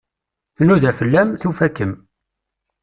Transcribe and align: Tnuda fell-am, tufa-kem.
Tnuda 0.55 0.91
fell-am, 0.99 1.29
tufa-kem. 1.41 1.93